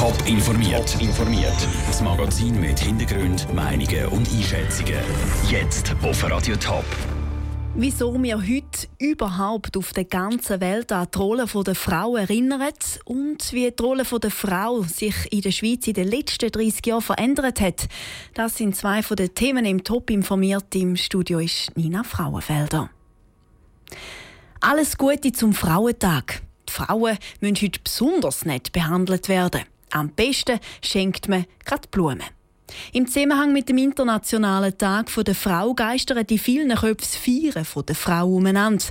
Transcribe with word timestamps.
Top 0.00 0.16
informiert. 0.26 0.96
informiert. 0.98 1.68
Das 1.86 2.00
Magazin 2.00 2.58
mit 2.58 2.80
Hintergrund, 2.80 3.52
Meinungen 3.52 4.06
und 4.06 4.26
Einschätzungen. 4.32 4.98
Jetzt 5.50 5.94
auf 6.02 6.24
Radio 6.24 6.56
Top. 6.56 6.86
Wieso 7.74 8.14
wir 8.22 8.38
heute 8.38 8.88
überhaupt 8.98 9.76
auf 9.76 9.92
der 9.92 10.06
ganzen 10.06 10.62
Welt 10.62 10.90
an 10.90 11.06
die 11.14 11.18
Rolle 11.18 11.44
der 11.44 11.74
Frau 11.74 12.16
erinnern 12.16 12.72
und 13.04 13.52
wie 13.52 13.70
die 13.70 13.82
Rolle 13.82 14.04
der 14.04 14.30
Frau 14.30 14.80
sich 14.84 15.30
in 15.30 15.42
der 15.42 15.50
Schweiz 15.50 15.86
in 15.86 15.92
den 15.92 16.08
letzten 16.08 16.50
30 16.50 16.86
Jahren 16.86 17.02
verändert 17.02 17.60
hat, 17.60 17.86
das 18.32 18.56
sind 18.56 18.74
zwei 18.74 19.02
von 19.02 19.18
den 19.18 19.34
Themen 19.34 19.66
im 19.66 19.84
Top 19.84 20.08
informiert. 20.08 20.74
Im 20.76 20.96
Studio 20.96 21.40
ist 21.40 21.76
Nina 21.76 22.04
Frauenfelder. 22.04 22.88
Alles 24.62 24.96
Gute 24.96 25.32
zum 25.32 25.52
Frauentag. 25.52 26.40
Die 26.66 26.72
Frauen 26.72 27.18
müssen 27.42 27.56
heute 27.60 27.80
besonders 27.84 28.46
nett 28.46 28.72
behandelt 28.72 29.28
werden. 29.28 29.60
Am 29.92 30.10
besten 30.10 30.60
schenkt 30.82 31.28
man 31.28 31.46
gerade 31.64 31.88
Blumen. 31.88 32.22
Im 32.92 33.06
Zusammenhang 33.06 33.52
mit 33.52 33.68
dem 33.68 33.78
Internationalen 33.78 34.76
Tag 34.78 35.10
der 35.24 35.34
Frau 35.34 35.74
geistern 35.74 36.26
die 36.26 36.38
vielen 36.38 36.76
Köpfe 36.76 37.18
Feiern 37.18 37.66
der 37.86 37.96
Frau 37.96 38.28
umeinander. 38.28 38.84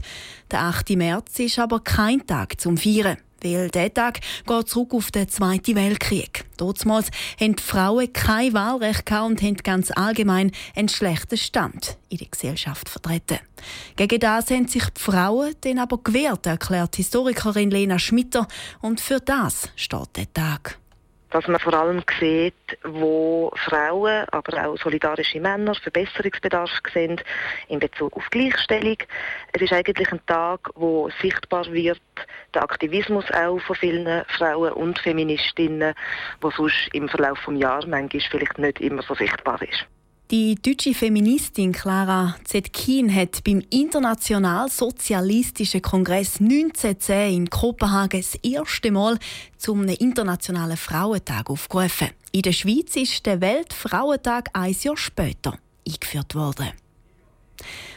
Der 0.52 0.62
8. 0.64 0.90
März 0.92 1.40
ist 1.40 1.60
aber 1.60 1.80
kein 1.80 2.26
Tag 2.26 2.60
zum 2.60 2.78
Feiern. 2.78 3.18
Weil 3.42 3.70
dieser 3.70 3.94
Tag 3.94 4.20
geht 4.46 4.68
zurück 4.68 4.94
auf 4.94 5.12
den 5.12 5.30
Zweiten 5.30 5.76
Weltkrieg. 5.76 6.44
Damals 6.58 7.10
haben 7.40 7.56
die 7.56 7.64
Frauen 7.64 8.12
kein 8.12 8.54
Wahlrecht 8.54 9.10
und 9.12 9.42
haben 9.42 9.56
ganz 9.56 9.92
allgemein 9.92 10.52
einen 10.76 10.90
schlechten 10.90 11.38
Stand 11.38 11.98
in 12.10 12.18
der 12.18 12.28
Gesellschaft 12.28 12.90
vertreten. 12.90 13.40
Gegen 13.96 14.20
das 14.20 14.52
haben 14.52 14.68
sich 14.68 14.84
die 14.84 15.02
Frauen 15.02 15.56
dann 15.62 15.80
aber 15.80 16.00
gewehrt, 16.00 16.48
erklärt 16.48 16.98
Historikerin 16.98 17.72
Lena 17.72 17.98
Schmitter. 17.98 18.46
Und 18.82 19.00
für 19.00 19.22
das 19.22 19.70
steht 19.78 20.18
der 20.18 20.34
Tag 20.34 20.78
dass 21.32 21.48
man 21.48 21.60
vor 21.60 21.74
allem 21.74 22.04
sieht, 22.20 22.54
wo 22.84 23.52
Frauen, 23.56 24.26
aber 24.32 24.66
auch 24.66 24.78
solidarische 24.78 25.40
Männer 25.40 25.76
Verbesserungsbedarf 25.76 26.72
sehen 26.94 27.22
in 27.68 27.80
Bezug 27.80 28.16
auf 28.18 28.30
Gleichstellung. 28.30 28.98
Es 29.54 29.62
ist 29.62 29.74
eigentlich 29.74 30.12
ein 30.12 30.26
Tag, 30.26 30.70
wo 30.76 31.10
sichtbar 31.22 31.72
wird, 31.72 32.02
der 32.54 32.64
Aktivismus 32.64 33.26
auch 33.32 33.60
von 33.60 33.76
vielen 33.76 34.26
Frauen 34.38 34.74
und 34.74 35.00
Feministinnen, 35.00 35.94
wo 36.42 36.50
sonst 36.52 36.90
im 36.94 37.08
Verlauf 37.08 37.44
des 37.46 37.60
Jahres 37.60 37.86
manchmal 37.86 38.22
vielleicht 38.30 38.58
nicht 38.58 38.82
immer 38.82 39.04
so 39.04 39.14
sichtbar 39.14 39.62
ist. 39.62 39.86
Die 40.32 40.54
deutsche 40.54 40.94
Feministin 40.94 41.72
Clara 41.72 42.36
Zetkin 42.44 43.12
hat 43.12 43.44
beim 43.44 43.64
International-Sozialistischen 43.72 45.82
Kongress 45.82 46.40
1910 46.40 47.34
in 47.34 47.50
Kopenhagen 47.50 48.22
das 48.22 48.36
erste 48.44 48.92
Mal 48.92 49.18
zum 49.58 49.86
Internationalen 49.86 50.78
Frauentag 50.78 51.50
aufgerufen. 51.50 52.10
In 52.32 52.44
der 52.44 52.52
Schweiz 52.52 52.96
ist 52.96 53.26
der 53.26 53.42
Weltfrauentag 53.42 54.52
ein 54.54 54.76
Jahr 54.80 54.98
später 54.98 55.58
eingeführt 55.88 56.36
worden. 56.36 56.74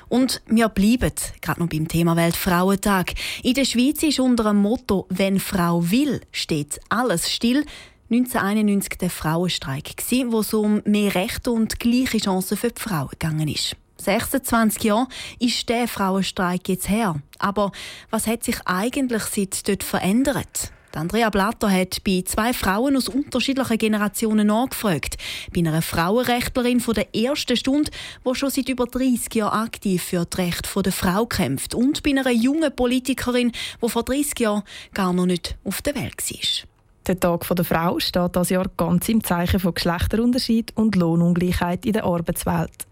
Und 0.09 0.41
wir 0.47 0.71
bleiben 0.71 1.13
gerade 1.43 1.61
noch 1.61 1.69
beim 1.69 1.87
Thema 1.87 2.17
Weltfrauentag. 2.17 3.13
In 3.43 3.53
der 3.53 3.67
Schweiz 3.67 4.03
ist 4.03 4.21
unter 4.21 4.45
dem 4.45 4.57
Motto 4.57 5.05
«Wenn 5.11 5.39
Frau 5.39 5.91
will, 5.91 6.23
steht 6.33 6.81
alles 6.89 7.31
still» 7.31 7.67
1991 8.13 8.99
der 8.99 9.09
Frauenstreik, 9.09 9.95
wo 10.27 10.41
es 10.41 10.53
um 10.53 10.83
mehr 10.85 11.15
Rechte 11.15 11.51
und 11.51 11.81
gleiche 11.81 12.19
Chancen 12.19 12.59
für 12.59 12.69
die 12.69 12.81
Frauen 12.81 13.09
gegangen 13.09 13.49
ist. 13.49 13.75
26 13.97 14.85
Jahre 14.85 15.09
ist 15.39 15.67
der 15.71 15.89
Frauenstreik 15.89 16.69
jetzt 16.69 16.91
her. 16.91 17.15
Aber 17.39 17.73
was 18.11 18.27
hat 18.27 18.45
sich 18.45 18.57
eigentlich 18.67 19.23
seit 19.23 19.67
dort 19.67 19.83
verändert? 19.83 20.73
Andrea 20.95 21.31
Blatter 21.31 21.71
hat 21.71 22.05
bei 22.05 22.23
zwei 22.27 22.53
Frauen 22.53 22.99
aus 22.99 23.09
unterschiedlichen 23.09 23.79
Generationen 23.79 24.49
nachgefragt. 24.49 25.17
Bei 25.55 25.61
einer 25.61 25.81
Frauenrechtlerin 25.81 26.81
von 26.81 26.93
der 26.93 27.15
ersten 27.15 27.57
Stunde, 27.57 27.91
die 28.27 28.35
schon 28.35 28.51
seit 28.51 28.69
über 28.69 28.85
30 28.85 29.35
Jahren 29.35 29.59
aktiv 29.59 30.03
für 30.03 30.27
das 30.27 30.39
Recht 30.39 30.69
der 30.77 30.93
Frau 30.93 31.25
kämpft. 31.25 31.75
Und 31.75 32.03
bei 32.03 32.11
einer 32.11 32.31
jungen 32.31 32.77
Politikerin, 32.77 33.53
die 33.83 33.89
vor 33.89 34.03
30 34.03 34.39
Jahren 34.39 34.65
gar 34.93 35.15
noch 35.15 35.25
nicht 35.25 35.57
auf 35.65 35.81
der 35.81 35.95
Welt 35.95 36.23
war. 36.31 36.72
Der 37.07 37.19
Tag 37.19 37.49
der 37.49 37.65
Frau 37.65 37.99
steht 37.99 38.37
das 38.37 38.51
Jahr 38.51 38.67
ganz 38.77 39.09
im 39.09 39.25
Zeichen 39.25 39.59
von 39.59 39.75
Geschlechterunterschied 39.75 40.77
und 40.77 40.95
Lohnungleichheit 40.95 41.85
in 41.85 41.95
der 41.95 42.05
Arbeitswelt. 42.05 42.87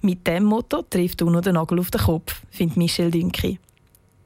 Mit 0.00 0.26
dem 0.26 0.44
Motto 0.44 0.82
trifft 0.82 1.22
UNO 1.22 1.40
den 1.40 1.54
Nagel 1.54 1.78
auf 1.78 1.90
den 1.92 2.00
Kopf, 2.00 2.42
findet 2.50 2.76
Michelle 2.76 3.12
Dünki. 3.12 3.60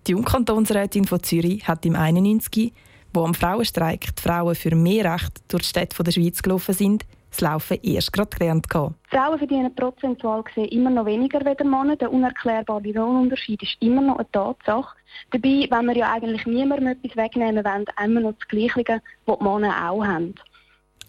Die 0.06 0.12
Jungkantonsrätin 0.12 1.04
von 1.04 1.22
Zürich 1.22 1.68
hat 1.68 1.84
im 1.84 1.94
91, 1.94 2.72
wo 3.12 3.24
am 3.24 3.34
Frauenstreik 3.34 4.16
die 4.16 4.22
Frauen 4.22 4.54
für 4.54 4.74
mehr 4.74 5.12
Recht 5.12 5.42
durch 5.48 5.64
die 5.64 5.68
Städte 5.68 6.02
der 6.02 6.12
Schweiz 6.12 6.40
gelaufen 6.40 6.74
sind, 6.74 7.04
das 7.30 7.40
Laufen 7.40 7.78
erst 7.82 8.12
gerade 8.12 8.36
gelernt. 8.36 8.66
Frauen 8.70 9.38
verdienen 9.38 9.74
prozentual 9.74 10.42
gesehen 10.42 10.68
immer 10.68 10.90
noch 10.90 11.06
weniger 11.06 11.44
als 11.46 11.58
Männer. 11.60 11.96
Der 11.96 12.12
unerklärbare 12.12 12.92
Lohnunterschied 12.92 13.62
ist 13.62 13.76
immer 13.80 14.00
noch 14.00 14.18
eine 14.18 14.30
Tatsache. 14.32 14.96
Dabei, 15.30 15.66
wenn 15.70 15.86
wir 15.86 15.96
ja 15.96 16.12
eigentlich 16.12 16.46
niemandem 16.46 16.88
etwas 16.88 17.16
wegnehmen 17.16 17.64
wollen, 17.64 17.86
immer 18.04 18.20
noch 18.20 18.34
das 18.38 18.48
Gleiche, 18.48 19.00
was 19.26 19.38
die 19.38 19.44
Männer 19.44 19.90
auch 19.90 20.04
haben. 20.04 20.34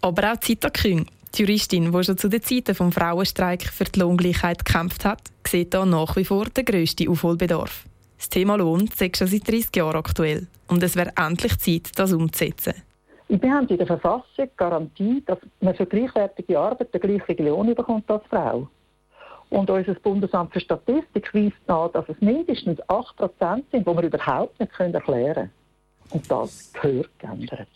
Aber 0.02 0.32
auch 0.32 0.40
Zita 0.40 0.70
Küng, 0.70 1.06
die 1.36 1.42
Juristin, 1.42 1.92
die 1.92 2.04
schon 2.04 2.18
zu 2.18 2.30
den 2.30 2.42
Zeiten 2.42 2.76
des 2.76 2.94
Frauenstreik 2.94 3.64
für 3.64 3.84
die 3.84 4.00
Lohngleichheit 4.00 4.66
gekämpft 4.66 5.06
hat, 5.06 5.22
sieht 5.48 5.74
hier 5.74 5.86
nach 5.86 6.16
wie 6.16 6.26
vor 6.26 6.46
den 6.46 6.66
grössten 6.66 7.10
Aufholbedarf. 7.10 7.86
Das 8.18 8.30
Thema 8.30 8.58
Lohn 8.58 8.88
ist 8.88 9.18
schon 9.18 9.28
seit 9.28 9.48
30 9.48 9.76
Jahren 9.76 9.96
aktuell 9.96 10.48
und 10.68 10.84
es 10.84 10.96
wäre 10.96 11.14
endlich 11.16 11.58
Zeit, 11.58 11.92
das 11.96 12.14
umzusetzen. 12.14 12.74
Wir 13.30 13.54
haben 13.54 13.68
in 13.68 13.78
der 13.78 13.86
Verfassung 13.86 14.50
Garantie, 14.58 15.22
dass 15.26 15.38
man 15.62 15.76
für 15.76 15.86
gleichwertige 15.86 16.60
Arbeit 16.60 16.92
den 16.92 17.00
gleichen 17.00 17.46
Lohn 17.46 17.76
bekommt 17.76 18.10
als 18.10 18.24
Frau. 18.28 18.68
Und 19.52 19.70
unser 19.70 19.94
Bundesamt 19.94 20.52
für 20.52 20.60
Statistik 20.60 21.32
weist 21.34 21.56
nach, 21.68 21.92
dass 21.92 22.10
es 22.10 22.20
mindestens 22.22 22.82
8% 22.84 23.64
sind, 23.72 23.88
die 23.88 23.96
wir 23.96 24.04
überhaupt 24.04 24.60
nicht 24.60 24.72
erklären 24.80 25.04
können. 25.04 25.52
Und 26.10 26.30
das 26.30 26.74
gehört 26.74 27.20
geändert. 27.20 27.68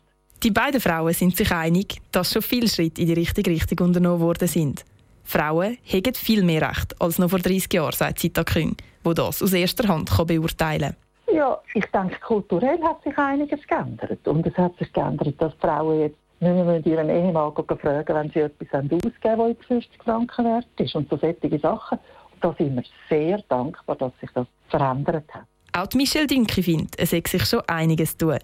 Die 0.41 0.51
beiden 0.51 0.81
Frauen 0.81 1.13
sind 1.13 1.37
sich 1.37 1.51
einig, 1.51 2.01
dass 2.11 2.33
schon 2.33 2.41
viele 2.41 2.67
Schritte 2.67 3.01
in 3.01 3.07
die 3.07 3.13
richtige 3.13 3.51
Richtung 3.51 3.87
unternommen 3.87 4.21
worden 4.21 4.47
sind. 4.47 4.83
Frauen 5.23 5.77
haben 5.85 6.13
viel 6.15 6.43
mehr 6.43 6.67
Recht 6.67 6.99
als 6.99 7.19
noch 7.19 7.29
vor 7.29 7.39
30 7.39 7.71
Jahren, 7.71 7.93
sagt 7.93 8.19
Zita 8.19 8.43
Küng, 8.43 8.75
die 9.05 9.13
das 9.13 9.41
aus 9.41 9.53
erster 9.53 9.87
Hand 9.87 10.09
beurteilen 10.27 10.95
kann. 10.95 11.02
Ja, 11.33 11.59
ich 11.73 11.85
denke, 11.87 12.19
kulturell 12.19 12.79
hat 12.83 13.03
sich 13.03 13.17
einiges 13.17 13.65
geändert. 13.65 14.27
Und 14.27 14.45
es 14.45 14.55
hat 14.55 14.77
sich 14.77 14.93
geändert, 14.93 15.33
dass 15.39 15.53
Frauen 15.55 16.01
jetzt 16.01 16.17
nicht 16.39 16.53
mehr 16.53 16.85
ihren 16.85 17.09
Ehemann 17.09 17.53
fragen, 17.53 18.15
wenn 18.15 18.29
sie 18.29 18.41
etwas 18.41 18.67
ausgeben 18.71 19.37
wollen, 19.37 19.57
das 19.57 19.65
50 19.65 20.03
Franken 20.03 20.45
wert 20.45 20.67
ist. 20.77 20.93
Und 20.93 21.09
so 21.09 21.17
solche 21.17 21.59
Sachen. 21.59 21.97
Und 22.33 22.43
da 22.43 22.53
sind 22.55 22.75
wir 22.75 22.83
sehr 23.09 23.41
dankbar, 23.49 23.95
dass 23.95 24.11
sich 24.21 24.29
das 24.35 24.45
verändert 24.69 25.25
hat. 25.33 25.45
Auch 25.75 25.91
Michelle 25.95 26.27
Dünke 26.27 26.61
findet, 26.61 26.99
es 26.99 27.13
hat 27.13 27.27
sich 27.27 27.45
schon 27.45 27.61
einiges 27.65 28.15
tun. 28.15 28.37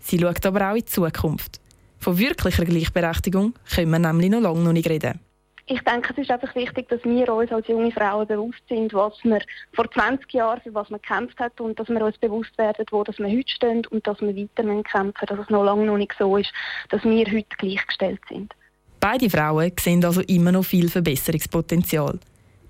Sie 0.00 0.18
schaut 0.18 0.44
aber 0.44 0.70
auch 0.70 0.74
in 0.74 0.80
die 0.80 0.84
Zukunft. 0.84 1.60
Von 1.98 2.18
wirklicher 2.18 2.66
Gleichberechtigung 2.66 3.54
können 3.74 3.90
wir 3.90 3.98
nämlich 3.98 4.30
noch 4.30 4.40
lange 4.40 4.60
noch 4.60 4.72
nicht 4.74 4.90
reden. 4.90 5.18
Ich 5.66 5.80
denke, 5.80 6.12
es 6.12 6.18
ist 6.18 6.30
einfach 6.30 6.54
wichtig, 6.54 6.88
dass 6.90 7.02
wir 7.04 7.32
uns 7.32 7.50
als 7.50 7.66
junge 7.68 7.90
Frauen 7.90 8.26
bewusst 8.26 8.60
sind, 8.68 8.92
was 8.92 9.14
wir 9.22 9.40
vor 9.72 9.90
20 9.90 10.30
Jahren 10.34 10.60
für 10.60 10.74
was 10.74 10.90
man 10.90 11.00
gekämpft 11.00 11.38
hat 11.38 11.58
und 11.58 11.78
dass 11.78 11.88
wir 11.88 12.04
uns 12.04 12.18
bewusst 12.18 12.56
werden, 12.58 12.84
wo 12.90 13.02
dass 13.02 13.18
wir 13.18 13.28
heute 13.28 13.48
stehen 13.48 13.86
und 13.86 14.06
dass 14.06 14.20
wir 14.20 14.36
weiter 14.36 14.82
kämpfen 14.82 15.26
dass 15.26 15.38
es 15.38 15.48
noch 15.48 15.64
lange 15.64 15.86
noch 15.86 15.96
nicht 15.96 16.14
so 16.18 16.36
ist, 16.36 16.52
dass 16.90 17.02
wir 17.04 17.26
heute 17.26 17.56
gleichgestellt 17.56 18.20
sind. 18.28 18.52
Beide 19.00 19.30
Frauen 19.30 19.72
sehen 19.80 20.04
also 20.04 20.20
immer 20.22 20.52
noch 20.52 20.64
viel 20.64 20.90
Verbesserungspotenzial. 20.90 22.18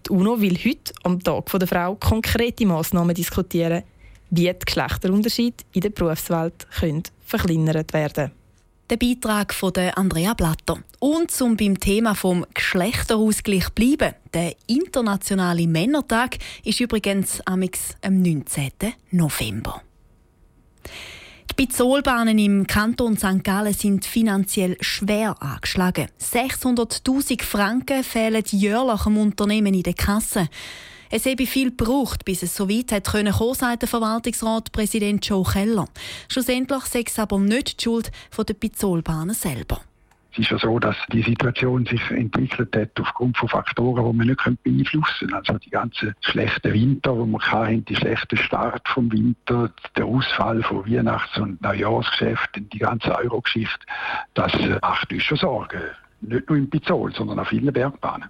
Die 0.06 0.10
UNO 0.10 0.40
will 0.40 0.56
heute, 0.56 0.92
am 1.02 1.18
Tag 1.20 1.46
der 1.50 1.66
Frau, 1.66 1.96
konkrete 1.96 2.66
Massnahmen 2.66 3.14
diskutieren, 3.14 3.82
wie 4.30 4.52
die 4.52 4.58
Geschlechterunterschiede 4.64 5.64
in 5.72 5.80
der 5.80 5.90
Berufswelt 5.90 6.66
können 6.78 7.02
verkleinert 7.24 7.92
werden 7.92 8.14
können. 8.14 8.43
Der 8.90 8.98
Beitrag 8.98 9.54
von 9.54 9.72
Andrea 9.94 10.34
Blatter. 10.34 10.78
Und 10.98 11.30
zum 11.30 11.56
beim 11.56 11.80
Thema 11.80 12.14
vom 12.14 12.44
Geschlechterausgleich 12.52 13.70
bleiben. 13.70 14.14
Der 14.34 14.54
internationale 14.66 15.66
Männertag 15.66 16.36
ist 16.64 16.80
übrigens 16.80 17.40
am 17.46 17.60
19. 17.60 18.72
November. 19.10 19.80
Die 21.50 21.54
Pizolbahnen 21.54 22.38
im 22.38 22.66
Kanton 22.66 23.16
St. 23.16 23.42
Gallen 23.42 23.72
sind 23.72 24.04
finanziell 24.04 24.76
schwer 24.80 25.40
angeschlagen. 25.40 26.08
600.000 26.20 27.42
Franken 27.42 28.04
fehlen 28.04 28.44
jährlich 28.48 29.02
dem 29.04 29.16
Unternehmen 29.16 29.72
in 29.72 29.82
der 29.82 29.94
Kasse. 29.94 30.48
Es 31.16 31.26
habe 31.26 31.46
viel 31.46 31.70
gebraucht, 31.70 32.24
bis 32.24 32.42
es 32.42 32.56
so 32.56 32.68
weit 32.68 32.90
hat 32.90 33.04
kommen, 33.04 33.32
sagt 33.54 33.82
der 33.82 33.88
Verwaltungsrat 33.88 34.72
Präsident 34.72 35.24
Joe 35.24 35.44
Keller. 35.44 35.84
Schlussendlich 36.28 36.82
sei 36.86 37.04
es 37.06 37.20
aber 37.20 37.38
nicht 37.38 37.78
die 37.78 37.84
Schuld 37.84 38.10
der 38.36 38.54
Pizolbahnen 38.54 39.32
selber. 39.32 39.80
Es 40.32 40.40
ist 40.40 40.50
ja 40.50 40.58
so, 40.58 40.76
dass 40.80 40.96
die 41.12 41.22
Situation 41.22 41.86
sich 41.86 42.02
entwickelt 42.10 42.74
hat 42.74 43.00
aufgrund 43.00 43.36
von 43.36 43.48
Faktoren, 43.48 44.04
die 44.04 44.16
man 44.16 44.26
nicht 44.26 44.64
beeinflussen 44.64 45.28
können. 45.28 45.34
Also 45.34 45.56
die 45.56 45.70
ganzen 45.70 46.16
schlechten 46.20 46.72
Winter, 46.72 47.12
die 47.12 47.30
wir 47.30 47.52
hatten, 47.52 47.84
die 47.84 47.94
schlechte 47.94 48.36
Start 48.36 48.82
vom 48.88 49.12
Winter, 49.12 49.70
der 49.96 50.06
Ausfall 50.06 50.64
von 50.64 50.84
Weihnachts- 50.84 51.38
und 51.38 51.62
Neujahrsgeschäften, 51.62 52.68
die 52.70 52.78
ganze 52.80 53.14
Euro-Geschichte, 53.14 53.86
das 54.34 54.52
äh, 54.54 54.80
macht 54.82 55.12
uns 55.12 55.22
schon 55.22 55.38
Sorgen. 55.38 55.80
Nicht 56.22 56.48
nur 56.48 56.58
im 56.58 56.68
Pizol, 56.68 57.14
sondern 57.14 57.38
auf 57.38 57.46
vielen 57.46 57.72
Bergbahnen. 57.72 58.28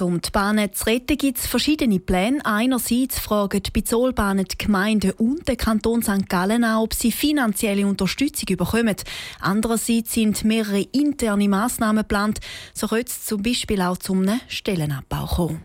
Um 0.00 0.20
die 0.20 0.30
Bahnen 0.30 0.72
zu 0.72 0.86
retten, 0.86 1.16
gibt 1.16 1.38
es 1.38 1.46
verschiedene 1.46 1.98
Pläne. 1.98 2.44
Einerseits 2.44 3.18
fragen 3.18 3.62
die 3.62 3.70
Bizolbahnen 3.70 4.44
die 4.44 4.58
Gemeinde 4.58 5.14
und 5.14 5.48
den 5.48 5.56
Kanton 5.56 6.02
St. 6.02 6.28
Gallen 6.28 6.64
an, 6.64 6.78
ob 6.78 6.94
sie 6.94 7.12
finanzielle 7.12 7.86
Unterstützung 7.86 8.56
bekommen. 8.56 8.96
Andererseits 9.40 10.12
sind 10.12 10.44
mehrere 10.44 10.82
interne 10.92 11.48
Massnahmen 11.48 12.02
geplant. 12.02 12.40
So 12.74 12.88
könnte 12.88 13.10
es 13.10 13.24
zum 13.24 13.42
Beispiel 13.42 13.80
auch 13.80 13.96
zum 13.96 14.26
Stellenabbau 14.48 15.26
kommen. 15.26 15.62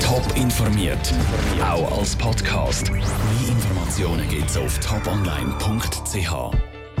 Top 0.00 0.24
informiert, 0.36 1.12
auch 1.62 1.98
als 1.98 2.16
Podcast. 2.16 2.90
Mehr 2.90 3.02
Informationen 3.48 4.26
gibt 4.28 4.48
es 4.48 4.56
auf 4.56 4.78
toponline.ch. 4.80 6.79